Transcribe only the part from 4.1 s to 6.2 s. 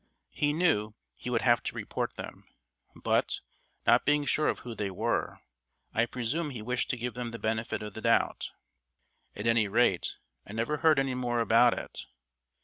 sure of who they were, I